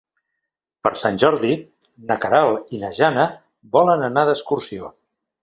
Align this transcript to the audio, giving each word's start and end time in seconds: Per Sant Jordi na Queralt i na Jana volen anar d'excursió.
Per 0.87 0.91
Sant 1.01 1.19
Jordi 1.23 1.51
na 2.07 2.17
Queralt 2.23 2.73
i 2.77 2.81
na 2.85 2.91
Jana 3.01 3.27
volen 3.79 4.09
anar 4.09 4.27
d'excursió. 4.33 4.93